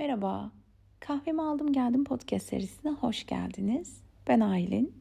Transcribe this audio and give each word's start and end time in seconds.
Merhaba, 0.00 0.50
kahvemi 1.00 1.42
aldım 1.42 1.72
geldim 1.72 2.04
podcast 2.04 2.46
serisine 2.48 2.90
hoş 2.90 3.26
geldiniz. 3.26 4.00
Ben 4.28 4.40
Aylin. 4.40 4.94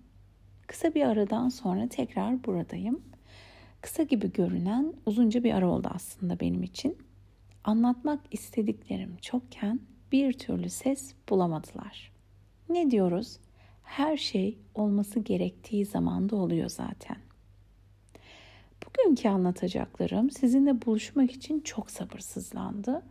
Kısa 0.68 0.96
bir 0.96 1.06
aradan 1.06 1.50
sonra 1.50 1.88
tekrar 1.88 2.44
buradayım. 2.44 3.01
Kısa 3.82 4.04
gibi 4.04 4.32
görünen 4.33 4.93
uzunca 5.06 5.43
bir 5.43 5.54
ara 5.54 5.70
oldu 5.70 5.90
aslında 5.96 6.40
benim 6.40 6.64
için. 6.64 6.98
Anlatmak 7.64 8.20
istediklerim 8.32 9.18
çokken 9.21 9.80
bir 10.12 10.34
türlü 10.34 10.70
ses 10.70 11.13
bulamadılar. 11.29 12.11
Ne 12.70 12.91
diyoruz? 12.91 13.39
Her 13.84 14.18
şey 14.18 14.57
olması 14.75 15.20
gerektiği 15.20 15.86
zamanda 15.86 16.36
oluyor 16.36 16.70
zaten. 16.70 17.18
Bugünkü 18.86 19.29
anlatacaklarım 19.29 20.31
sizinle 20.31 20.86
buluşmak 20.86 21.31
için 21.31 21.59
çok 21.59 21.91
sabırsızlandı 21.91 23.04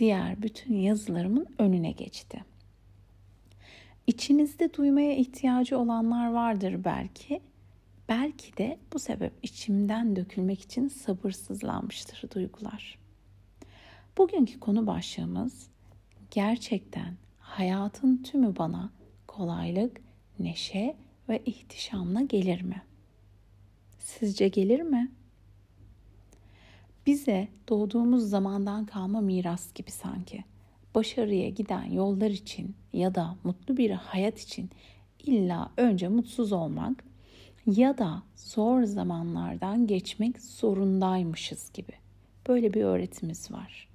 diğer 0.00 0.42
bütün 0.42 0.74
yazılarımın 0.74 1.46
önüne 1.58 1.90
geçti. 1.90 2.44
İçinizde 4.06 4.74
duymaya 4.74 5.16
ihtiyacı 5.16 5.78
olanlar 5.78 6.32
vardır 6.32 6.84
belki. 6.84 7.40
Belki 8.08 8.56
de 8.56 8.78
bu 8.92 8.98
sebep 8.98 9.32
içimden 9.42 10.16
dökülmek 10.16 10.60
için 10.60 10.88
sabırsızlanmıştır 10.88 12.30
duygular. 12.34 12.98
Bugünkü 14.18 14.60
konu 14.60 14.86
başlığımız 14.86 15.70
gerçekten 16.30 17.16
hayatın 17.38 18.22
tümü 18.22 18.56
bana 18.56 18.90
kolaylık, 19.26 20.00
neşe 20.38 20.96
ve 21.28 21.42
ihtişamla 21.46 22.20
gelir 22.20 22.62
mi? 22.62 22.82
Sizce 23.98 24.48
gelir 24.48 24.80
mi? 24.80 25.12
Bize 27.10 27.48
doğduğumuz 27.68 28.30
zamandan 28.30 28.86
kalma 28.86 29.20
miras 29.20 29.74
gibi 29.74 29.90
sanki. 29.90 30.44
Başarıya 30.94 31.48
giden 31.48 31.84
yollar 31.84 32.30
için 32.30 32.74
ya 32.92 33.14
da 33.14 33.36
mutlu 33.44 33.76
bir 33.76 33.90
hayat 33.90 34.38
için 34.38 34.70
illa 35.26 35.70
önce 35.76 36.08
mutsuz 36.08 36.52
olmak 36.52 37.04
ya 37.66 37.98
da 37.98 38.22
zor 38.36 38.82
zamanlardan 38.82 39.86
geçmek 39.86 40.40
zorundaymışız 40.40 41.70
gibi. 41.74 41.92
Böyle 42.48 42.74
bir 42.74 42.82
öğretimiz 42.82 43.50
var. 43.50 43.88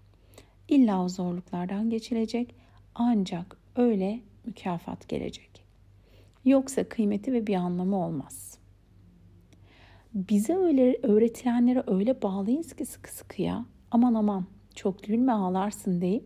İlla 0.70 1.04
o 1.04 1.10
zorluklardan 1.10 1.90
geçilecek 1.90 2.56
ancak 2.96 3.58
öyle 3.76 4.20
mükafat 4.46 5.10
gelecek. 5.10 5.64
Yoksa 6.46 6.84
kıymeti 6.90 7.34
ve 7.34 7.48
bir 7.48 7.56
anlamı 7.56 8.06
olmaz 8.06 8.58
bize 10.16 10.56
öyle 10.56 10.98
öğretilenlere 11.04 11.84
öyle 11.88 12.22
bağlıyız 12.22 12.74
ki 12.74 12.86
sıkı 12.86 13.14
sıkıya 13.14 13.66
aman 13.92 14.14
aman 14.14 14.46
çok 14.76 15.04
gülme 15.04 15.32
ağlarsın 15.32 16.02
deyip 16.02 16.24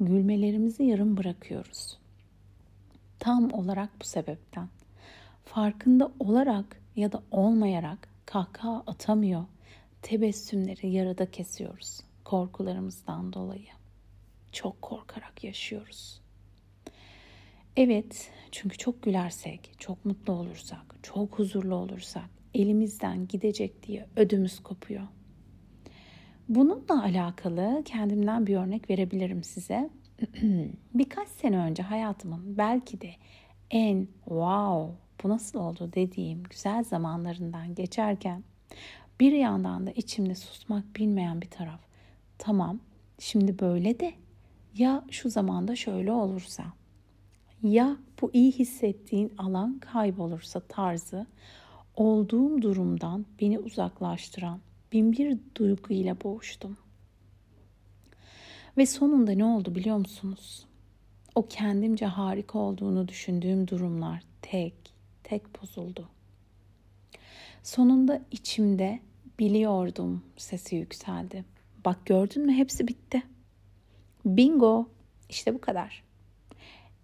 gülmelerimizi 0.00 0.84
yarım 0.84 1.16
bırakıyoruz. 1.16 1.98
Tam 3.18 3.52
olarak 3.52 3.90
bu 4.00 4.04
sebepten. 4.04 4.68
Farkında 5.44 6.12
olarak 6.20 6.80
ya 6.96 7.12
da 7.12 7.22
olmayarak 7.30 8.08
kahkaha 8.26 8.82
atamıyor, 8.86 9.44
tebessümleri 10.02 10.90
yarıda 10.90 11.30
kesiyoruz 11.30 12.00
korkularımızdan 12.24 13.32
dolayı. 13.32 13.68
Çok 14.52 14.82
korkarak 14.82 15.44
yaşıyoruz. 15.44 16.20
Evet, 17.76 18.30
çünkü 18.50 18.78
çok 18.78 19.02
gülersek, 19.02 19.74
çok 19.78 20.04
mutlu 20.04 20.32
olursak, 20.32 20.96
çok 21.02 21.38
huzurlu 21.38 21.74
olursak, 21.74 22.30
elimizden 22.54 23.28
gidecek 23.28 23.82
diye 23.82 24.06
ödümüz 24.16 24.60
kopuyor. 24.60 25.02
Bununla 26.48 27.02
alakalı 27.02 27.82
kendimden 27.84 28.46
bir 28.46 28.56
örnek 28.56 28.90
verebilirim 28.90 29.44
size. 29.44 29.90
Birkaç 30.94 31.28
sene 31.28 31.58
önce 31.58 31.82
hayatımın 31.82 32.58
belki 32.58 33.00
de 33.00 33.10
en 33.70 34.08
wow 34.24 34.96
bu 35.22 35.28
nasıl 35.28 35.58
oldu 35.58 35.90
dediğim 35.94 36.42
güzel 36.42 36.84
zamanlarından 36.84 37.74
geçerken 37.74 38.44
bir 39.20 39.32
yandan 39.32 39.86
da 39.86 39.90
içimde 39.90 40.34
susmak 40.34 40.96
bilmeyen 40.96 41.40
bir 41.40 41.50
taraf. 41.50 41.80
Tamam 42.38 42.80
şimdi 43.18 43.58
böyle 43.58 44.00
de 44.00 44.12
ya 44.74 45.04
şu 45.10 45.30
zamanda 45.30 45.76
şöyle 45.76 46.12
olursa 46.12 46.64
ya 47.62 47.96
bu 48.20 48.30
iyi 48.32 48.52
hissettiğin 48.52 49.32
alan 49.38 49.78
kaybolursa 49.78 50.60
tarzı 50.60 51.26
olduğum 51.96 52.62
durumdan 52.62 53.26
beni 53.40 53.58
uzaklaştıran 53.58 54.60
binbir 54.92 55.38
duyguyla 55.56 56.20
boğuştum. 56.20 56.76
Ve 58.76 58.86
sonunda 58.86 59.32
ne 59.32 59.44
oldu 59.44 59.74
biliyor 59.74 59.96
musunuz? 59.96 60.66
O 61.34 61.46
kendimce 61.48 62.06
harika 62.06 62.58
olduğunu 62.58 63.08
düşündüğüm 63.08 63.68
durumlar 63.68 64.22
tek 64.42 64.74
tek 65.24 65.62
bozuldu. 65.62 66.08
Sonunda 67.62 68.22
içimde 68.30 69.00
biliyordum 69.38 70.22
sesi 70.36 70.76
yükseldi. 70.76 71.44
Bak 71.84 72.06
gördün 72.06 72.46
mü 72.46 72.52
hepsi 72.52 72.88
bitti. 72.88 73.22
Bingo 74.24 74.88
işte 75.28 75.54
bu 75.54 75.60
kadar. 75.60 76.02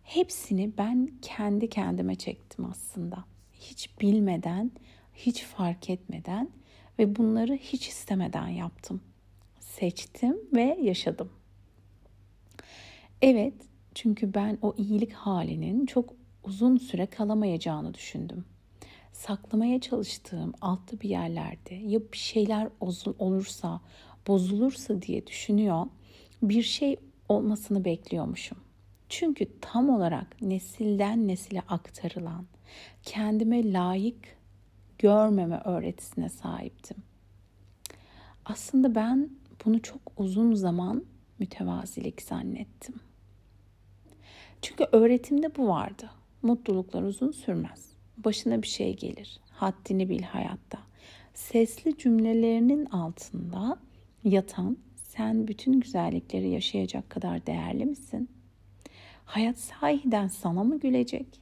Hepsini 0.03 0.73
ben 0.79 1.11
kendi 1.23 1.69
kendime 1.69 2.15
çektim 2.15 2.65
aslında 2.65 3.25
hiç 3.61 4.01
bilmeden, 4.01 4.71
hiç 5.15 5.45
fark 5.45 5.91
etmeden 5.91 6.51
ve 6.99 7.17
bunları 7.17 7.55
hiç 7.55 7.89
istemeden 7.89 8.49
yaptım. 8.49 9.01
Seçtim 9.61 10.37
ve 10.55 10.79
yaşadım. 10.83 11.31
Evet, 13.23 13.55
çünkü 13.95 14.35
ben 14.35 14.59
o 14.63 14.75
iyilik 14.79 15.13
halinin 15.13 15.87
çok 15.87 16.15
uzun 16.45 16.77
süre 16.77 17.07
kalamayacağını 17.07 17.95
düşündüm. 17.95 18.45
Saklamaya 19.13 19.81
çalıştığım 19.81 20.53
altta 20.61 21.01
bir 21.01 21.09
yerlerde 21.09 21.75
ya 21.75 22.01
bir 22.13 22.19
şeyler 22.19 22.69
olursa, 23.19 23.81
bozulursa 24.27 25.03
diye 25.03 25.27
düşünüyor, 25.27 25.87
bir 26.43 26.63
şey 26.63 26.97
olmasını 27.29 27.85
bekliyormuşum. 27.85 28.59
Çünkü 29.09 29.47
tam 29.61 29.91
olarak 29.91 30.43
nesilden 30.43 31.29
nesile 31.29 31.61
aktarılan 31.61 32.47
kendime 33.03 33.73
layık 33.73 34.37
görmeme 34.99 35.61
öğretisine 35.65 36.29
sahiptim. 36.29 36.97
Aslında 38.45 38.95
ben 38.95 39.31
bunu 39.65 39.83
çok 39.83 40.01
uzun 40.17 40.55
zaman 40.55 41.05
mütevazilik 41.39 42.23
zannettim. 42.23 42.95
Çünkü 44.63 44.85
öğretimde 44.93 45.57
bu 45.57 45.69
vardı. 45.69 46.11
Mutluluklar 46.43 47.03
uzun 47.03 47.33
sürmez. 47.33 47.93
Başına 48.17 48.63
bir 48.63 48.67
şey 48.67 48.97
gelir. 48.97 49.41
Haddini 49.51 50.09
bil 50.09 50.23
hayatta. 50.23 50.79
Sesli 51.35 51.99
cümlelerinin 51.99 52.87
altında 52.87 53.79
yatan 54.25 54.77
sen 55.03 55.49
bütün 55.49 55.81
güzellikleri 55.81 56.49
yaşayacak 56.49 57.11
kadar 57.11 57.47
değerli 57.47 57.87
misin? 57.87 58.31
Hayat 59.25 59.59
sahiden 59.59 60.29
sana 60.29 60.65
mı 60.65 60.81
gülecek? 60.81 61.41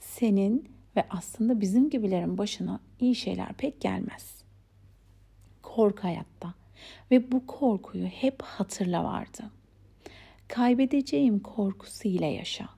Senin 0.00 0.68
ve 0.96 1.04
aslında 1.10 1.60
bizim 1.60 1.90
gibilerin 1.90 2.38
başına 2.38 2.80
iyi 3.00 3.14
şeyler 3.14 3.52
pek 3.52 3.80
gelmez. 3.80 4.44
Kork 5.62 6.04
hayatta 6.04 6.54
ve 7.10 7.32
bu 7.32 7.46
korkuyu 7.46 8.06
hep 8.06 8.42
hatırla 8.42 9.04
vardı. 9.04 9.42
Kaybedeceğim 10.48 11.40
korkusuyla 11.40 12.26
yaşa. 12.26 12.68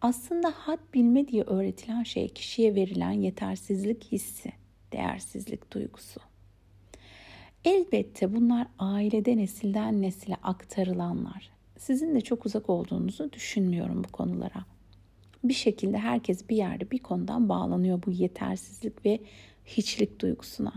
Aslında 0.00 0.50
had 0.50 0.78
bilme 0.94 1.28
diye 1.28 1.42
öğretilen 1.42 2.02
şey 2.02 2.28
kişiye 2.28 2.74
verilen 2.74 3.12
yetersizlik 3.12 4.12
hissi, 4.12 4.52
değersizlik 4.92 5.72
duygusu. 5.72 6.20
Elbette 7.64 8.36
bunlar 8.36 8.66
ailede 8.78 9.36
nesilden 9.36 10.02
nesile 10.02 10.36
aktarılanlar 10.42 11.54
sizin 11.78 12.14
de 12.14 12.20
çok 12.20 12.46
uzak 12.46 12.70
olduğunuzu 12.70 13.32
düşünmüyorum 13.32 14.04
bu 14.04 14.08
konulara. 14.08 14.64
Bir 15.44 15.54
şekilde 15.54 15.98
herkes 15.98 16.48
bir 16.48 16.56
yerde 16.56 16.90
bir 16.90 16.98
konudan 16.98 17.48
bağlanıyor 17.48 18.02
bu 18.06 18.10
yetersizlik 18.10 19.06
ve 19.06 19.20
hiçlik 19.66 20.20
duygusuna. 20.20 20.72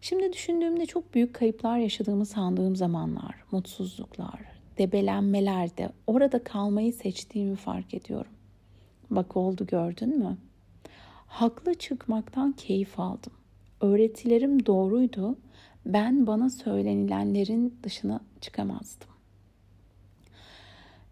Şimdi 0.00 0.32
düşündüğümde 0.32 0.86
çok 0.86 1.14
büyük 1.14 1.34
kayıplar 1.34 1.78
yaşadığımı 1.78 2.26
sandığım 2.26 2.76
zamanlar, 2.76 3.34
mutsuzluklar, 3.52 4.40
debelenmelerde 4.78 5.90
orada 6.06 6.44
kalmayı 6.44 6.92
seçtiğimi 6.92 7.56
fark 7.56 7.94
ediyorum. 7.94 8.32
Bak 9.10 9.36
oldu 9.36 9.66
gördün 9.66 10.18
mü? 10.18 10.36
Haklı 11.26 11.74
çıkmaktan 11.74 12.52
keyif 12.52 13.00
aldım. 13.00 13.32
Öğretilerim 13.80 14.66
doğruydu. 14.66 15.38
Ben 15.86 16.26
bana 16.26 16.50
söylenilenlerin 16.50 17.78
dışına 17.82 18.20
çıkamazdım. 18.40 19.09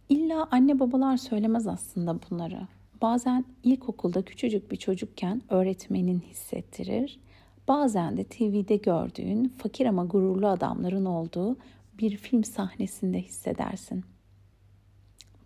İlla 0.09 0.49
anne 0.51 0.81
babalar 0.81 1.17
söylemez 1.17 1.67
aslında 1.67 2.19
bunları. 2.31 2.69
Bazen 3.03 3.45
ilkokulda 3.63 4.23
küçücük 4.23 4.71
bir 4.71 4.77
çocukken 4.77 5.43
öğretmenin 5.49 6.21
hissettirir. 6.21 7.21
Bazen 7.69 8.17
de 8.17 8.25
TV'de 8.25 8.77
gördüğün 8.77 9.49
fakir 9.59 9.87
ama 9.87 10.05
gururlu 10.05 10.49
adamların 10.49 11.05
olduğu 11.05 11.57
bir 11.99 12.17
film 12.17 12.45
sahnesinde 12.45 13.23
hissedersin. 13.23 14.05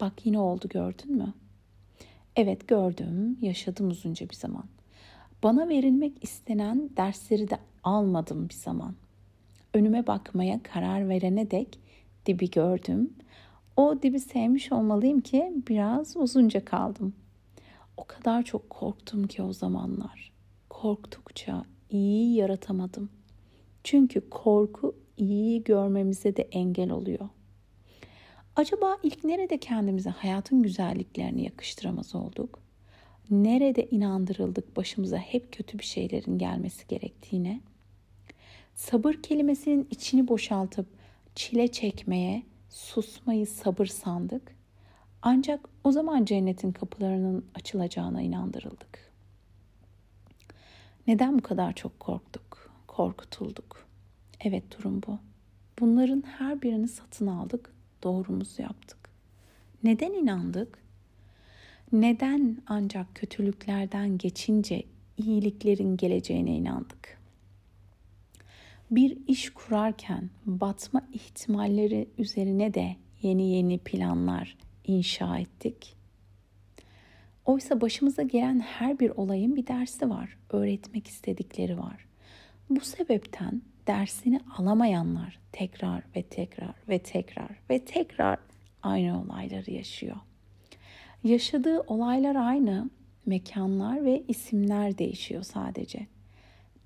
Bak 0.01 0.27
yine 0.27 0.39
oldu 0.39 0.69
gördün 0.69 1.17
mü? 1.17 1.35
Evet 2.37 2.69
gördüm, 2.69 3.39
yaşadım 3.41 3.89
uzunca 3.89 4.29
bir 4.29 4.35
zaman. 4.35 4.65
Bana 5.43 5.69
verilmek 5.69 6.25
istenen 6.25 6.91
dersleri 6.97 7.51
de 7.51 7.59
almadım 7.85 8.49
bir 8.49 8.55
zaman. 8.55 8.95
Önüme 9.75 10.07
bakmaya 10.07 10.63
karar 10.63 11.09
verene 11.09 11.51
dek 11.51 11.79
dibi 12.27 12.51
gördüm. 12.51 13.11
O 13.77 14.03
dibi 14.03 14.21
sevmiş 14.21 14.73
olmalıyım 14.73 15.21
ki 15.21 15.53
biraz 15.69 16.17
uzunca 16.17 16.65
kaldım. 16.65 17.15
O 17.97 18.05
kadar 18.05 18.43
çok 18.43 18.71
korktum 18.71 19.27
ki 19.27 19.43
o 19.43 19.53
zamanlar. 19.53 20.33
Korktukça 20.71 21.65
iyi 21.91 22.35
yaratamadım. 22.35 23.11
Çünkü 23.85 24.31
korku 24.31 24.95
iyiyi 25.17 25.65
görmemize 25.65 26.37
de 26.37 26.43
engel 26.43 26.91
oluyor. 26.91 27.29
Acaba 28.57 28.99
ilk 29.03 29.25
nerede 29.25 29.59
kendimize 29.59 30.11
hayatın 30.11 30.63
güzelliklerini 30.63 31.45
yakıştıramaz 31.45 32.15
olduk? 32.15 32.59
Nerede 33.31 33.89
inandırıldık 33.91 34.77
başımıza 34.77 35.19
hep 35.19 35.53
kötü 35.53 35.79
bir 35.79 35.85
şeylerin 35.85 36.39
gelmesi 36.39 36.87
gerektiğine? 36.87 37.61
Sabır 38.75 39.15
kelimesinin 39.15 39.89
içini 39.91 40.29
boşaltıp 40.29 40.87
çile 41.35 41.69
çekmeye, 41.69 42.43
susmayı 42.73 43.47
sabır 43.47 43.87
sandık. 43.87 44.57
Ancak 45.23 45.69
o 45.85 45.93
zaman 45.93 46.25
cennetin 46.25 46.73
kapılarının 46.73 47.45
açılacağına 47.55 48.23
inandırıldık. 48.23 49.13
Neden 51.07 51.39
bu 51.39 51.43
kadar 51.43 51.73
çok 51.73 52.01
korktuk, 52.01 52.71
korkutulduk? 52.87 53.87
Evet 54.41 54.65
durum 54.79 55.03
bu. 55.07 55.19
Bunların 55.81 56.25
her 56.39 56.63
birini 56.63 56.89
satın 56.89 57.27
aldık, 57.27 57.73
doğrumuzu 58.03 58.63
yaptık. 58.63 58.99
Neden 59.85 60.13
inandık? 60.13 60.79
Neden 61.93 62.59
ancak 62.67 63.15
kötülüklerden 63.15 64.19
geçince 64.19 64.83
iyiliklerin 65.17 65.97
geleceğine 65.97 66.57
inandık? 66.57 67.22
Bir 68.93 69.19
iş 69.27 69.51
kurarken 69.51 70.31
batma 70.47 71.09
ihtimalleri 71.13 72.09
üzerine 72.19 72.75
de 72.75 72.97
yeni 73.23 73.51
yeni 73.51 73.79
planlar 73.79 74.57
inşa 74.85 75.39
ettik. 75.39 75.97
Oysa 77.45 77.81
başımıza 77.81 78.23
gelen 78.23 78.61
her 78.61 78.99
bir 78.99 79.11
olayın 79.11 79.57
bir 79.57 79.67
dersi 79.67 80.11
var, 80.11 80.39
öğretmek 80.51 81.07
istedikleri 81.07 81.79
var. 81.79 82.07
Bu 82.71 82.81
sebepten 82.81 83.63
dersini 83.87 84.41
alamayanlar 84.57 85.39
tekrar 85.53 86.03
ve 86.17 86.23
tekrar 86.23 86.75
ve 86.89 86.99
tekrar 86.99 87.61
ve 87.71 87.85
tekrar 87.85 88.39
aynı 88.83 89.23
olayları 89.23 89.71
yaşıyor. 89.71 90.17
Yaşadığı 91.25 91.81
olaylar 91.81 92.37
aynı, 92.37 92.91
mekanlar 93.27 94.05
ve 94.05 94.23
isimler 94.29 94.99
değişiyor 94.99 95.43
sadece. 95.43 96.12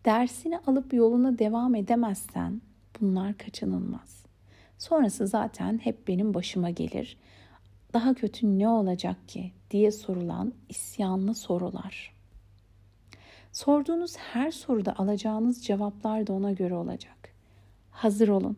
Dersini 0.06 0.58
alıp 0.58 0.94
yoluna 0.94 1.38
devam 1.38 1.74
edemezsen 1.74 2.62
bunlar 3.00 3.38
kaçınılmaz. 3.38 4.26
Sonrası 4.78 5.26
zaten 5.26 5.78
hep 5.78 6.08
benim 6.08 6.34
başıma 6.34 6.70
gelir. 6.70 7.16
Daha 7.92 8.14
kötü 8.14 8.58
ne 8.58 8.68
olacak 8.68 9.28
ki 9.28 9.52
diye 9.70 9.92
sorulan 9.92 10.52
isyanlı 10.68 11.34
sorular. 11.34 12.14
Sorduğunuz 13.52 14.16
her 14.16 14.50
soruda 14.50 14.94
alacağınız 14.98 15.64
cevaplar 15.64 16.26
da 16.26 16.32
ona 16.32 16.52
göre 16.52 16.74
olacak. 16.74 17.34
Hazır 17.90 18.28
olun. 18.28 18.56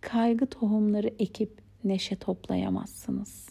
Kaygı 0.00 0.46
tohumları 0.46 1.08
ekip 1.18 1.62
neşe 1.84 2.16
toplayamazsınız. 2.16 3.48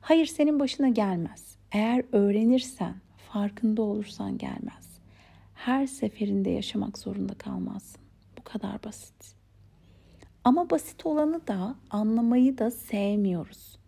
Hayır 0.00 0.26
senin 0.26 0.60
başına 0.60 0.88
gelmez. 0.88 1.56
Eğer 1.72 2.04
öğrenirsen, 2.12 2.94
farkında 3.32 3.82
olursan 3.82 4.38
gelmez. 4.38 4.87
Her 5.58 5.86
seferinde 5.86 6.50
yaşamak 6.50 6.98
zorunda 6.98 7.34
kalmazsın. 7.34 8.00
Bu 8.38 8.44
kadar 8.44 8.84
basit. 8.84 9.34
Ama 10.44 10.70
basit 10.70 11.06
olanı 11.06 11.46
da 11.46 11.74
anlamayı 11.90 12.58
da 12.58 12.70
sevmiyoruz. 12.70 13.78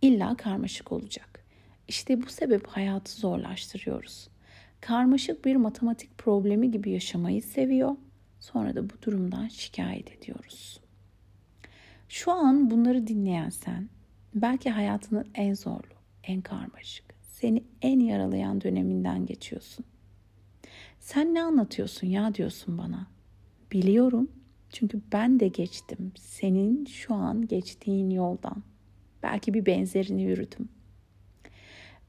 İlla 0.00 0.36
karmaşık 0.36 0.92
olacak. 0.92 1.44
İşte 1.88 2.22
bu 2.22 2.26
sebep 2.26 2.66
hayatı 2.66 3.12
zorlaştırıyoruz. 3.12 4.28
Karmaşık 4.80 5.44
bir 5.44 5.56
matematik 5.56 6.18
problemi 6.18 6.70
gibi 6.70 6.90
yaşamayı 6.90 7.42
seviyor. 7.42 7.96
Sonra 8.40 8.74
da 8.74 8.90
bu 8.90 8.94
durumdan 9.02 9.48
şikayet 9.48 10.12
ediyoruz. 10.12 10.80
Şu 12.08 12.32
an 12.32 12.70
bunları 12.70 13.06
dinleyen 13.06 13.48
sen 13.48 13.88
belki 14.34 14.70
hayatının 14.70 15.26
en 15.34 15.54
zorlu, 15.54 15.94
en 16.24 16.40
karmaşık, 16.40 17.14
seni 17.22 17.64
en 17.82 18.00
yaralayan 18.00 18.60
döneminden 18.60 19.26
geçiyorsun. 19.26 19.84
Sen 21.02 21.34
ne 21.34 21.42
anlatıyorsun 21.42 22.06
ya 22.06 22.34
diyorsun 22.34 22.78
bana. 22.78 23.06
Biliyorum 23.72 24.30
çünkü 24.70 25.00
ben 25.12 25.40
de 25.40 25.48
geçtim 25.48 26.12
senin 26.18 26.84
şu 26.84 27.14
an 27.14 27.46
geçtiğin 27.46 28.10
yoldan. 28.10 28.62
Belki 29.22 29.54
bir 29.54 29.66
benzerini 29.66 30.22
yürüdüm. 30.22 30.68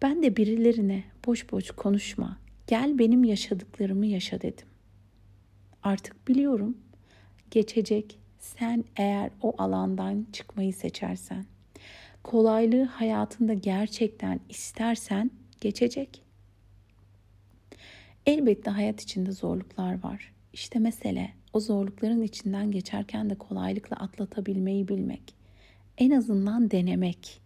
Ben 0.02 0.24
de 0.24 0.36
birilerine 0.36 1.04
boş 1.26 1.52
boş 1.52 1.72
konuşma, 1.72 2.38
gel 2.68 3.00
benim 3.00 3.24
yaşadıklarımı 3.24 4.06
yaşa 4.06 4.42
dedim. 4.42 4.68
Artık 5.84 6.28
biliyorum 6.28 6.78
geçecek 7.52 8.20
sen 8.40 8.86
eğer 8.96 9.32
o 9.42 9.54
alandan 9.58 10.28
çıkmayı 10.34 10.74
seçersen, 10.74 11.46
kolaylığı 12.24 12.84
hayatında 12.84 13.54
gerçekten 13.54 14.40
istersen 14.50 15.32
geçecek. 15.62 16.24
Elbette 18.26 18.72
hayat 18.72 19.02
içinde 19.02 19.32
zorluklar 19.32 20.04
var. 20.04 20.34
İşte 20.54 20.80
mesele 20.80 21.34
o 21.54 21.60
zorlukların 21.60 22.22
içinden 22.22 22.72
geçerken 22.72 23.30
de 23.30 23.36
kolaylıkla 23.36 23.98
atlatabilmeyi 23.98 24.88
bilmek. 24.88 25.36
En 25.98 26.12
azından 26.12 26.72
denemek. 26.72 27.42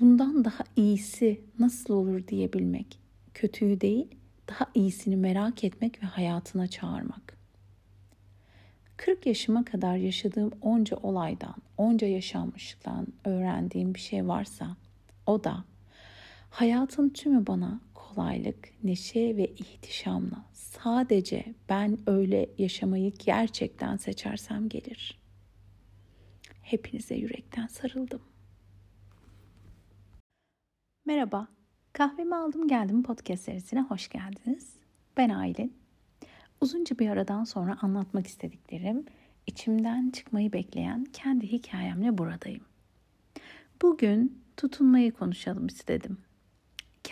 Bundan 0.00 0.44
daha 0.44 0.64
iyisi 0.76 1.40
nasıl 1.58 1.94
olur 1.94 2.28
diyebilmek. 2.28 2.98
Kötüyü 3.34 3.80
değil, 3.80 4.06
daha 4.48 4.66
iyisini 4.74 5.16
merak 5.16 5.64
etmek 5.64 6.02
ve 6.02 6.06
hayatına 6.06 6.66
çağırmak. 6.66 7.36
40 8.96 9.26
yaşıma 9.26 9.64
kadar 9.64 9.96
yaşadığım 9.96 10.50
onca 10.60 10.96
olaydan, 10.96 11.54
onca 11.78 12.06
yaşanmışlıktan 12.06 13.06
öğrendiğim 13.24 13.94
bir 13.94 14.00
şey 14.00 14.28
varsa 14.28 14.76
o 15.26 15.44
da 15.44 15.64
hayatın 16.50 17.08
tümü 17.08 17.46
bana 17.46 17.80
kolaylık, 18.14 18.84
neşe 18.84 19.36
ve 19.36 19.46
ihtişamla 19.46 20.44
sadece 20.52 21.54
ben 21.68 21.98
öyle 22.06 22.50
yaşamayı 22.58 23.12
gerçekten 23.18 23.96
seçersem 23.96 24.68
gelir. 24.68 25.18
Hepinize 26.62 27.14
yürekten 27.14 27.66
sarıldım. 27.66 28.22
Merhaba, 31.06 31.48
kahvemi 31.92 32.36
aldım 32.36 32.68
geldim 32.68 33.02
podcast 33.02 33.44
serisine 33.44 33.80
hoş 33.80 34.08
geldiniz. 34.08 34.76
Ben 35.16 35.28
Aylin. 35.28 35.76
Uzunca 36.60 36.98
bir 36.98 37.08
aradan 37.08 37.44
sonra 37.44 37.78
anlatmak 37.82 38.26
istediklerim, 38.26 39.06
içimden 39.46 40.10
çıkmayı 40.10 40.52
bekleyen 40.52 41.04
kendi 41.04 41.52
hikayemle 41.52 42.18
buradayım. 42.18 42.64
Bugün 43.82 44.42
tutunmayı 44.56 45.12
konuşalım 45.12 45.66
istedim. 45.66 46.18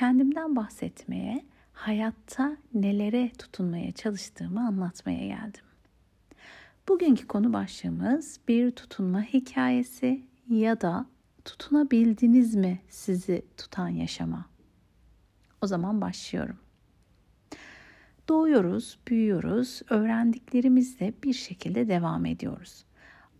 Kendimden 0.01 0.57
bahsetmeye, 0.57 1.45
hayatta 1.73 2.57
nelere 2.75 3.31
tutunmaya 3.39 3.93
çalıştığımı 3.93 4.67
anlatmaya 4.67 5.27
geldim. 5.27 5.65
Bugünkü 6.89 7.27
konu 7.27 7.53
başlığımız 7.53 8.41
bir 8.49 8.71
tutunma 8.71 9.23
hikayesi 9.23 10.23
ya 10.49 10.81
da 10.81 11.07
tutunabildiniz 11.45 12.55
mi 12.55 12.79
sizi 12.89 13.43
tutan 13.57 13.89
yaşama? 13.89 14.47
O 15.63 15.67
zaman 15.67 16.01
başlıyorum. 16.01 16.57
Doğuyoruz, 18.29 18.99
büyüyoruz, 19.09 19.83
öğrendiklerimizle 19.91 21.15
bir 21.25 21.33
şekilde 21.33 21.89
devam 21.89 22.27
ediyoruz. 22.27 22.85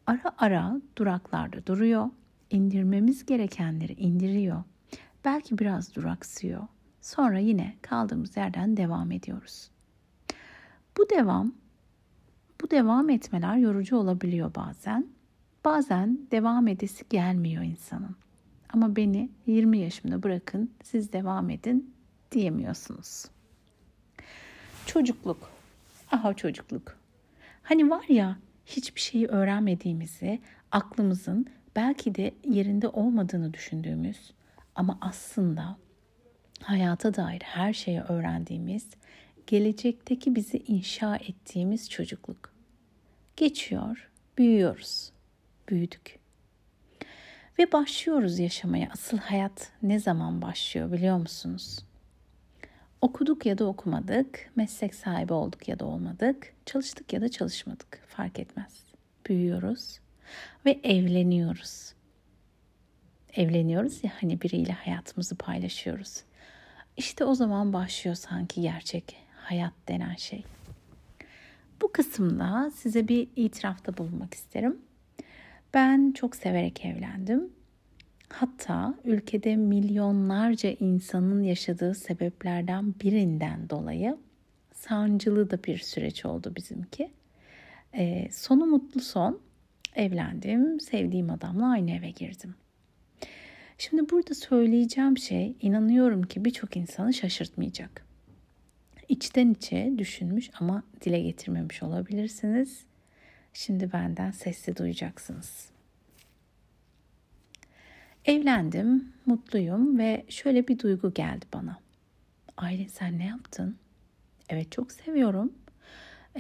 Ara 0.07 0.33
ara 0.39 0.81
duraklarda 0.99 1.67
duruyor, 1.67 2.09
indirmemiz 2.51 3.27
gerekenleri 3.27 3.93
indiriyor. 3.93 4.63
Belki 5.25 5.59
biraz 5.59 5.95
duraksıyor. 5.95 6.63
Sonra 7.01 7.39
yine 7.39 7.77
kaldığımız 7.83 8.37
yerden 8.37 8.77
devam 8.77 9.13
ediyoruz. 9.13 9.71
Bu 10.99 11.11
devam 11.11 11.53
bu 12.63 12.71
devam 12.71 13.11
etmeler 13.11 13.57
yorucu 13.57 13.97
olabiliyor 13.97 14.55
bazen. 14.55 15.07
Bazen 15.65 16.19
devam 16.31 16.69
edesi 16.69 17.05
gelmiyor 17.11 17.63
insanın. 17.63 18.17
Ama 18.73 18.97
beni 18.97 19.31
20 19.47 19.79
yaşımda 19.79 20.23
bırakın 20.23 20.71
siz 20.83 21.13
devam 21.13 21.51
edin 21.51 21.95
diyemiyorsunuz. 22.33 23.27
Çocukluk. 24.87 25.51
Aha 26.13 26.35
çocukluk. 26.35 26.97
Hani 27.63 27.91
var 27.91 28.05
ya 28.09 28.39
hiçbir 28.67 29.01
şeyi 29.01 29.27
öğrenmediğimizi, 29.27 30.41
aklımızın 30.73 31.47
belki 31.77 32.15
de 32.15 32.35
yerinde 32.49 32.89
olmadığını 32.89 33.55
düşündüğümüz 33.55 34.33
ama 34.81 34.99
aslında 35.01 35.77
hayata 36.63 37.15
dair 37.15 37.41
her 37.41 37.73
şeyi 37.73 38.01
öğrendiğimiz, 38.01 38.91
gelecekteki 39.47 40.35
bizi 40.35 40.59
inşa 40.59 41.17
ettiğimiz 41.17 41.91
çocukluk. 41.91 42.53
Geçiyor, 43.37 44.11
büyüyoruz. 44.39 45.13
Büyüdük. 45.69 46.19
Ve 47.59 47.73
başlıyoruz 47.73 48.39
yaşamaya. 48.39 48.89
Asıl 48.93 49.19
hayat 49.19 49.73
ne 49.83 49.99
zaman 49.99 50.43
başlıyor 50.43 50.93
biliyor 50.93 51.17
musunuz? 51.17 51.79
Okuduk 53.01 53.47
ya 53.47 53.59
da 53.59 53.65
okumadık, 53.65 54.51
meslek 54.57 54.95
sahibi 54.95 55.33
olduk 55.33 55.69
ya 55.69 55.79
da 55.79 55.85
olmadık, 55.85 56.55
çalıştık 56.67 57.13
ya 57.13 57.21
da 57.21 57.29
çalışmadık 57.29 58.01
fark 58.09 58.39
etmez. 58.39 58.85
Büyüyoruz 59.29 60.01
ve 60.67 60.81
evleniyoruz. 60.85 61.95
Evleniyoruz 63.37 64.05
ya 64.05 64.11
hani 64.21 64.41
biriyle 64.41 64.73
hayatımızı 64.73 65.37
paylaşıyoruz. 65.37 66.23
İşte 66.97 67.25
o 67.25 67.35
zaman 67.35 67.73
başlıyor 67.73 68.17
sanki 68.17 68.61
gerçek 68.61 69.17
hayat 69.37 69.73
denen 69.89 70.15
şey. 70.15 70.45
Bu 71.83 71.93
kısımda 71.93 72.71
size 72.75 73.09
bir 73.09 73.29
itirafta 73.37 73.97
bulunmak 73.97 74.35
isterim. 74.35 74.79
Ben 75.75 76.13
çok 76.13 76.37
severek 76.37 76.85
evlendim. 76.85 77.53
Hatta 78.29 78.95
ülkede 79.05 79.57
milyonlarca 79.57 80.71
insanın 80.81 81.43
yaşadığı 81.43 81.95
sebeplerden 81.95 82.95
birinden 83.01 83.71
dolayı 83.71 84.17
sancılı 84.75 85.51
da 85.51 85.65
bir 85.65 85.79
süreç 85.79 86.25
oldu 86.25 86.53
bizimki. 86.57 87.11
E, 87.95 88.29
sonu 88.33 88.67
mutlu 88.67 89.01
son. 89.01 89.41
Evlendim, 89.97 90.81
sevdiğim 90.81 91.31
adamla 91.31 91.71
aynı 91.71 91.91
eve 91.91 92.11
girdim. 92.11 92.55
Şimdi 93.81 94.11
burada 94.11 94.35
söyleyeceğim 94.35 95.19
şey 95.19 95.57
inanıyorum 95.61 96.23
ki 96.23 96.45
birçok 96.45 96.77
insanı 96.77 97.15
şaşırtmayacak. 97.15 98.07
İçten 99.09 99.51
içe 99.51 99.93
düşünmüş 99.99 100.51
ama 100.61 100.83
dile 101.01 101.21
getirmemiş 101.21 101.83
olabilirsiniz. 101.83 102.85
Şimdi 103.53 103.93
benden 103.93 104.31
sesli 104.31 104.77
duyacaksınız. 104.77 105.69
Evlendim, 108.25 109.13
mutluyum 109.27 109.99
ve 109.99 110.27
şöyle 110.29 110.69
bir 110.69 110.79
duygu 110.79 111.15
geldi 111.15 111.47
bana. 111.55 111.79
Aylin 112.57 112.89
sen 112.89 113.19
ne 113.19 113.27
yaptın? 113.27 113.77
Evet 114.49 114.73
çok 114.73 114.93
seviyorum. 114.93 115.53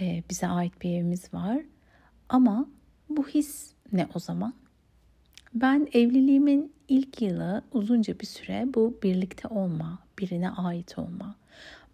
Ee, 0.01 0.23
bize 0.31 0.47
ait 0.47 0.83
bir 0.83 0.91
evimiz 0.91 1.35
var. 1.35 1.61
Ama 2.29 2.69
bu 3.09 3.29
his 3.29 3.73
ne 3.93 4.09
o 4.15 4.19
zaman? 4.19 4.55
Ben 5.55 5.89
evliliğimin 5.93 6.73
ilk 6.89 7.23
yılı 7.23 7.63
uzunca 7.73 8.21
bir 8.21 8.27
süre 8.27 8.67
bu 8.75 8.99
birlikte 9.03 9.49
olma, 9.49 9.99
birine 10.19 10.51
ait 10.51 10.99
olma, 10.99 11.37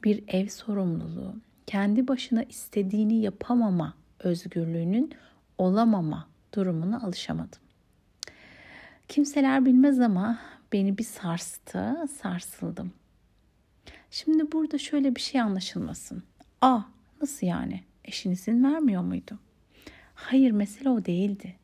bir 0.04 0.24
ev 0.28 0.48
sorumluluğu, 0.48 1.34
kendi 1.66 2.08
başına 2.08 2.42
istediğini 2.42 3.20
yapamama 3.20 3.94
özgürlüğünün 4.18 5.12
olamama 5.58 6.28
durumuna 6.54 7.00
alışamadım. 7.00 7.60
Kimseler 9.08 9.66
bilmez 9.66 10.00
ama 10.00 10.38
beni 10.72 10.98
bir 10.98 11.04
sarstı, 11.04 12.08
sarsıldım. 12.22 12.92
Şimdi 14.10 14.52
burada 14.52 14.78
şöyle 14.78 15.16
bir 15.16 15.20
şey 15.20 15.40
anlaşılmasın. 15.40 16.22
Aa 16.60 16.80
nasıl 17.22 17.46
yani? 17.46 17.80
Eşin 18.04 18.30
izin 18.30 18.64
vermiyor 18.64 19.02
muydu? 19.02 19.38
Hayır 20.14 20.50
mesele 20.50 20.88
o 20.88 21.04
değildi. 21.04 21.54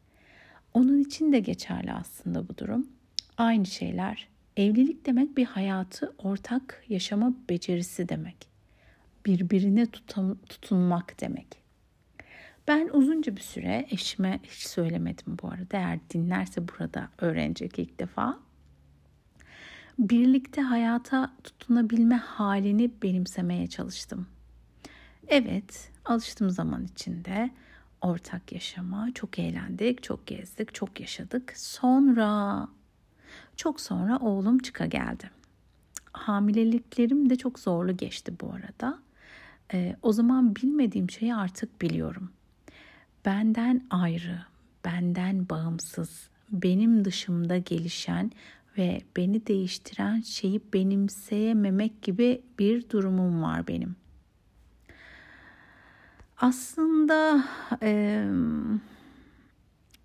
Onun 0.75 0.99
için 0.99 1.33
de 1.33 1.41
geçerli 1.41 1.93
aslında 1.93 2.49
bu 2.49 2.59
durum. 2.59 2.89
Aynı 3.37 3.67
şeyler. 3.67 4.29
Evlilik 4.57 5.07
demek 5.07 5.37
bir 5.37 5.45
hayatı 5.45 6.15
ortak 6.19 6.85
yaşama 6.89 7.35
becerisi 7.49 8.09
demek. 8.09 8.37
Birbirine 9.27 9.87
tutam, 9.87 10.39
tutunmak 10.49 11.21
demek. 11.21 11.63
Ben 12.69 12.89
uzunca 12.93 13.37
bir 13.37 13.41
süre 13.41 13.87
eşime 13.91 14.41
hiç 14.43 14.67
söylemedim 14.67 15.39
bu 15.43 15.49
arada. 15.49 15.77
Eğer 15.77 15.99
dinlerse 16.11 16.69
burada 16.69 17.09
öğrenecek 17.19 17.79
ilk 17.79 17.99
defa. 18.01 18.39
Birlikte 19.99 20.61
hayata 20.61 21.33
tutunabilme 21.45 22.17
halini 22.17 22.91
benimsemeye 23.03 23.67
çalıştım. 23.67 24.27
Evet, 25.29 25.91
alıştığım 26.05 26.51
zaman 26.51 26.85
içinde 26.85 27.51
ortak 28.03 28.53
yaşama. 28.53 29.09
Çok 29.15 29.39
eğlendik, 29.39 30.03
çok 30.03 30.27
gezdik, 30.27 30.75
çok 30.75 31.01
yaşadık. 31.01 31.53
Sonra, 31.57 32.69
çok 33.57 33.81
sonra 33.81 34.19
oğlum 34.19 34.59
çıka 34.59 34.87
geldi. 34.87 35.31
Hamileliklerim 36.13 37.31
de 37.31 37.37
çok 37.37 37.59
zorlu 37.59 37.97
geçti 37.97 38.33
bu 38.41 38.53
arada. 38.53 38.99
Ee, 39.75 39.97
o 40.03 40.13
zaman 40.13 40.57
bilmediğim 40.57 41.11
şeyi 41.11 41.35
artık 41.35 41.83
biliyorum. 41.83 42.31
Benden 43.25 43.87
ayrı, 43.91 44.39
benden 44.85 45.49
bağımsız, 45.49 46.29
benim 46.51 47.05
dışımda 47.05 47.59
gelişen 47.59 48.33
ve 48.79 49.03
beni 49.17 49.47
değiştiren 49.47 50.21
şeyi 50.21 50.61
benimseyememek 50.73 52.03
gibi 52.03 52.43
bir 52.59 52.91
durumum 52.91 53.43
var 53.43 53.67
benim. 53.67 53.97
Aslında 56.43 57.45
e, 57.83 58.25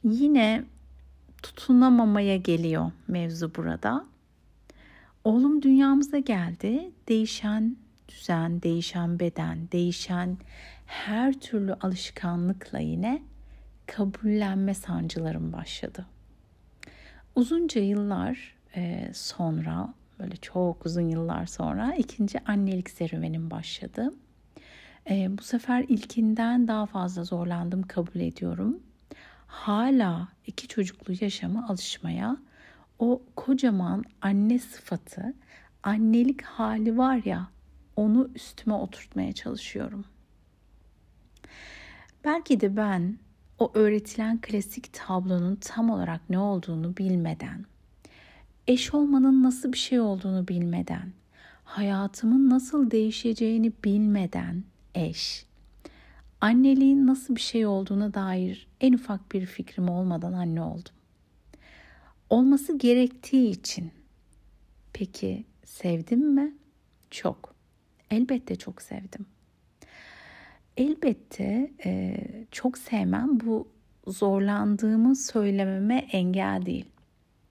yine 0.03 0.63
tutunamamaya 1.43 2.37
geliyor 2.37 2.91
mevzu 3.07 3.55
burada. 3.55 4.05
Oğlum 5.23 5.61
dünyamıza 5.61 6.19
geldi. 6.19 6.91
Değişen 7.07 7.77
düzen, 8.09 8.61
değişen 8.61 9.19
beden, 9.19 9.71
değişen 9.71 10.37
her 10.85 11.33
türlü 11.33 11.73
alışkanlıkla 11.73 12.79
yine 12.79 13.21
kabullenme 13.85 14.73
sancılarım 14.73 15.53
başladı. 15.53 16.05
Uzunca 17.35 17.81
yıllar 17.81 18.55
sonra, 19.13 19.93
böyle 20.19 20.35
çok 20.35 20.85
uzun 20.85 21.09
yıllar 21.09 21.45
sonra 21.45 21.95
ikinci 21.95 22.39
annelik 22.39 22.89
serüvenim 22.89 23.51
başladı. 23.51 24.13
E, 25.09 25.37
bu 25.37 25.43
sefer 25.43 25.85
ilkinden 25.87 26.67
daha 26.67 26.85
fazla 26.85 27.23
zorlandım 27.23 27.83
kabul 27.83 28.19
ediyorum. 28.19 28.79
Hala 29.47 30.27
iki 30.47 30.67
çocuklu 30.67 31.13
yaşama 31.21 31.67
alışmaya, 31.67 32.37
o 32.99 33.21
kocaman 33.35 34.03
anne 34.21 34.59
sıfatı, 34.59 35.33
annelik 35.83 36.41
hali 36.41 36.97
var 36.97 37.21
ya, 37.25 37.47
onu 37.95 38.29
üstüme 38.35 38.73
oturtmaya 38.75 39.33
çalışıyorum. 39.33 40.05
Belki 42.25 42.61
de 42.61 42.77
ben 42.77 43.17
o 43.59 43.71
öğretilen 43.73 44.41
klasik 44.41 44.93
tablonun 44.93 45.55
tam 45.55 45.89
olarak 45.89 46.29
ne 46.29 46.39
olduğunu 46.39 46.97
bilmeden, 46.97 47.65
eş 48.67 48.93
olmanın 48.93 49.43
nasıl 49.43 49.73
bir 49.73 49.77
şey 49.77 49.99
olduğunu 49.99 50.47
bilmeden, 50.47 51.11
hayatımın 51.63 52.49
nasıl 52.49 52.91
değişeceğini 52.91 53.71
bilmeden 53.83 54.63
eş, 54.97 55.45
anneliğin 56.41 57.07
nasıl 57.07 57.35
bir 57.35 57.41
şey 57.41 57.65
olduğuna 57.65 58.13
dair 58.13 58.67
en 58.81 58.93
ufak 58.93 59.31
bir 59.31 59.45
fikrim 59.45 59.89
olmadan 59.89 60.33
anne 60.33 60.61
oldum. 60.61 60.93
Olması 62.29 62.77
gerektiği 62.77 63.49
için. 63.49 63.91
Peki 64.93 65.45
sevdim 65.65 66.33
mi? 66.33 66.53
Çok. 67.11 67.55
Elbette 68.11 68.55
çok 68.55 68.81
sevdim. 68.81 69.25
Elbette 70.77 71.71
e, 71.85 72.17
çok 72.51 72.77
sevmem 72.77 73.39
bu 73.39 73.67
zorlandığımı 74.07 75.15
söylememe 75.15 75.97
engel 76.11 76.65
değil. 76.65 76.85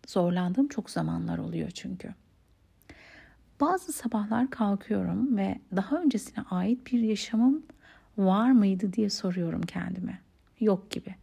Zorlandığım 0.06 0.68
çok 0.68 0.90
zamanlar 0.90 1.38
oluyor 1.38 1.70
çünkü. 1.70 2.14
Bazı 3.60 3.92
sabahlar 3.92 4.50
kalkıyorum 4.50 5.36
ve 5.36 5.58
daha 5.76 5.96
öncesine 5.96 6.44
ait 6.50 6.86
bir 6.92 7.00
yaşamım 7.00 7.62
var 8.18 8.50
mıydı 8.50 8.92
diye 8.92 9.10
soruyorum 9.10 9.62
kendime. 9.62 10.18
Yok 10.60 10.90
gibi. 10.90 11.14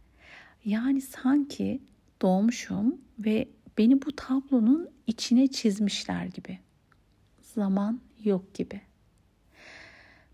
Yani 0.64 1.00
sanki 1.00 1.80
doğmuşum 2.22 2.98
ve 3.18 3.48
beni 3.78 4.02
bu 4.02 4.16
tablonun 4.16 4.88
içine 5.06 5.46
çizmişler 5.46 6.26
gibi. 6.26 6.58
Zaman 7.42 8.00
yok 8.24 8.54
gibi. 8.54 8.80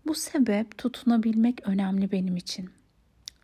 Bu 0.07 0.15
sebep 0.15 0.77
tutunabilmek 0.77 1.67
önemli 1.67 2.11
benim 2.11 2.37
için. 2.37 2.69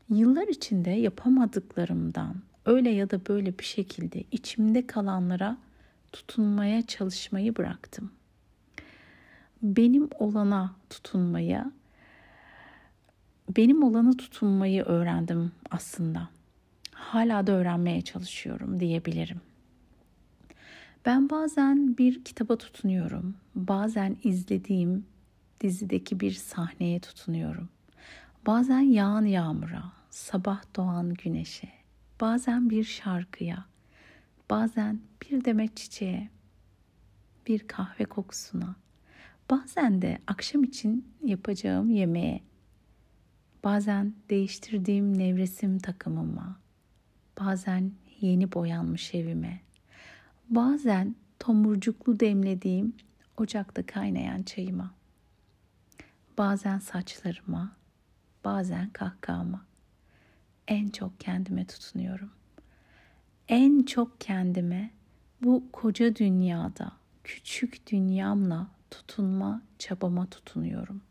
Yıllar 0.09 0.47
içinde 0.47 0.89
yapamadıklarımdan 0.89 2.35
öyle 2.65 2.89
ya 2.89 3.09
da 3.09 3.25
böyle 3.25 3.59
bir 3.59 3.63
şekilde 3.63 4.23
içimde 4.31 4.87
kalanlara 4.87 5.57
tutunmaya 6.11 6.81
çalışmayı 6.81 7.55
bıraktım. 7.55 8.11
Benim 9.75 10.09
olana 10.19 10.75
tutunmaya, 10.89 11.71
benim 13.57 13.83
olanı 13.83 14.17
tutunmayı 14.17 14.83
öğrendim 14.83 15.51
aslında. 15.71 16.29
hala 16.93 17.47
da 17.47 17.51
öğrenmeye 17.51 18.01
çalışıyorum 18.01 18.79
diyebilirim. 18.79 19.41
Ben 21.05 21.29
bazen 21.29 21.97
bir 21.97 22.23
kitaba 22.23 22.55
tutunuyorum. 22.57 23.35
Bazen 23.55 24.17
izlediğim 24.23 25.05
dizideki 25.61 26.19
bir 26.19 26.31
sahneye 26.31 26.99
tutunuyorum. 26.99 27.69
Bazen 28.47 28.79
yağan 28.79 29.25
yağmura, 29.25 29.83
sabah 30.09 30.61
doğan 30.75 31.13
güneşe, 31.13 31.69
bazen 32.21 32.69
bir 32.69 32.83
şarkıya, 32.83 33.65
bazen 34.49 34.99
bir 35.21 35.45
demet 35.45 35.77
çiçeğe, 35.77 36.29
bir 37.47 37.67
kahve 37.67 38.05
kokusuna, 38.05 38.75
bazen 39.49 40.01
de 40.01 40.17
akşam 40.27 40.63
için 40.63 41.13
yapacağım 41.23 41.89
yemeğe, 41.89 42.41
bazen 43.63 44.13
değiştirdiğim 44.29 45.17
nevresim 45.17 45.79
takımıma, 45.79 46.59
bazen 47.39 47.91
yeni 48.21 48.53
boyanmış 48.53 49.15
evime, 49.15 49.61
bazen 50.49 51.15
tomurcuklu 51.39 52.19
demlediğim 52.19 52.93
ocakta 53.37 53.85
kaynayan 53.85 54.43
çayıma, 54.43 54.93
bazen 56.37 56.79
saçlarıma, 56.79 57.75
bazen 58.45 58.89
kahkahama. 58.89 59.65
En 60.67 60.87
çok 60.87 61.19
kendime 61.19 61.65
tutunuyorum. 61.65 62.31
En 63.47 63.83
çok 63.83 64.21
kendime 64.21 64.91
bu 65.41 65.63
koca 65.71 66.15
dünyada 66.15 66.91
küçük 67.23 67.91
dünyamla 67.91 68.76
tutunma 68.91 69.61
çabama 69.79 70.25
tutunuyorum. 70.25 71.01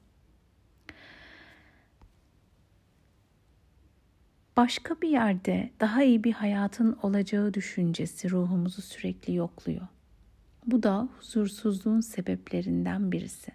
Başka 4.57 5.01
bir 5.03 5.09
yerde 5.09 5.71
daha 5.81 6.03
iyi 6.03 6.25
bir 6.25 6.33
hayatın 6.33 6.99
olacağı 7.03 7.55
düşüncesi 7.55 8.31
ruhumuzu 8.31 8.83
sürekli 8.83 9.35
yokluyor. 9.35 9.87
Bu 10.67 10.83
da 10.83 11.09
huzursuzluğun 11.19 12.01
sebeplerinden 12.01 13.13
birisi. 13.13 13.53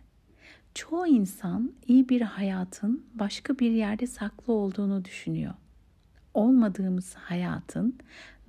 Çoğu 0.76 1.08
insan 1.08 1.74
iyi 1.88 2.10
bir 2.10 2.22
hayatın 2.22 3.06
başka 3.14 3.60
bir 3.60 3.72
yerde 3.72 4.08
saklı 4.08 4.54
olduğunu 4.54 5.06
düşünüyor. 5.06 5.54
Olmadığımız 6.34 7.16
hayatın 7.16 7.98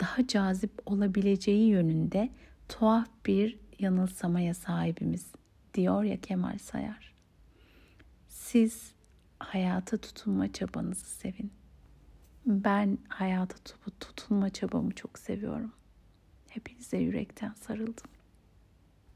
daha 0.01 0.27
cazip 0.27 0.73
olabileceği 0.87 1.69
yönünde 1.69 2.31
tuhaf 2.69 3.09
bir 3.27 3.59
yanılsamaya 3.79 4.55
sahibimiz 4.55 5.27
diyor 5.75 6.03
ya 6.05 6.21
Kemal 6.21 6.59
Sayar. 6.59 7.15
Siz 8.29 8.93
hayata 9.39 9.97
tutunma 9.97 10.53
çabanızı 10.53 11.07
sevin. 11.07 11.53
Ben 12.47 12.99
hayata 13.09 13.57
tutunma 14.01 14.51
çabamı 14.51 14.95
çok 14.95 15.19
seviyorum. 15.19 15.73
Hepinize 16.49 16.97
yürekten 16.97 17.55
sarıldım. 17.61 18.12